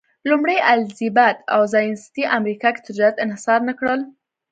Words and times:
لومړۍ 0.29 0.57
الیزابت 0.71 1.37
او 1.53 1.61
ځایناستي 1.73 2.23
امریکا 2.37 2.69
کې 2.73 2.85
تجارت 2.87 3.15
انحصار 3.25 3.59
نه 3.69 3.73
کړل. 3.79 3.99